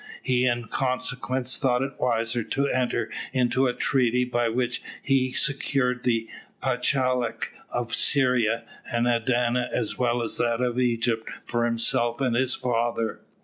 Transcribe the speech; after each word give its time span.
He 0.23 0.47
in 0.47 0.65
consequence 0.65 1.57
thought 1.59 1.83
it 1.83 1.99
wiser 1.99 2.43
to 2.43 2.67
enter 2.67 3.11
into 3.33 3.67
a 3.67 3.73
treaty 3.75 4.25
by 4.25 4.49
which 4.49 4.81
he 5.03 5.31
secured 5.31 6.03
the 6.05 6.27
Pachalic 6.59 7.51
of 7.69 7.93
Syria 7.93 8.63
and 8.91 9.07
Adana 9.07 9.69
as 9.71 9.99
well 9.99 10.23
as 10.23 10.37
that 10.37 10.59
of 10.59 10.79
Egypt 10.79 11.29
for 11.45 11.65
himself 11.65 12.19
and 12.19 12.35
his 12.35 12.55
father. 12.55 13.19